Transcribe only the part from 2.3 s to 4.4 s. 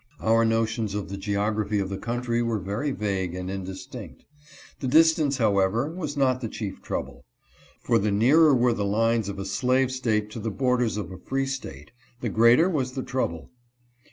were very vague and indistinct.